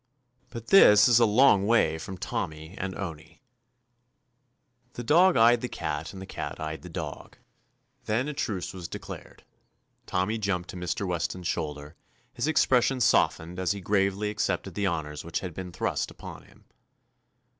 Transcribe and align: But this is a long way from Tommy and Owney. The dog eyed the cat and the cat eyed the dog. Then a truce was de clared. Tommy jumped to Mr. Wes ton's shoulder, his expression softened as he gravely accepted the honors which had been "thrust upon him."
But 0.49 0.69
this 0.69 1.07
is 1.07 1.19
a 1.19 1.27
long 1.27 1.67
way 1.67 1.99
from 1.99 2.17
Tommy 2.17 2.73
and 2.79 2.95
Owney. 2.97 3.43
The 4.93 5.03
dog 5.03 5.37
eyed 5.37 5.61
the 5.61 5.69
cat 5.69 6.11
and 6.11 6.19
the 6.19 6.25
cat 6.25 6.59
eyed 6.59 6.81
the 6.81 6.89
dog. 6.89 7.37
Then 8.05 8.27
a 8.27 8.33
truce 8.33 8.73
was 8.73 8.87
de 8.87 8.97
clared. 8.97 9.43
Tommy 10.07 10.39
jumped 10.39 10.71
to 10.71 10.75
Mr. 10.75 11.05
Wes 11.07 11.27
ton's 11.27 11.45
shoulder, 11.47 11.93
his 12.33 12.47
expression 12.47 12.99
softened 12.99 13.59
as 13.59 13.73
he 13.73 13.79
gravely 13.79 14.31
accepted 14.31 14.73
the 14.73 14.87
honors 14.87 15.23
which 15.23 15.41
had 15.41 15.53
been 15.53 15.71
"thrust 15.71 16.09
upon 16.09 16.45
him." 16.45 16.65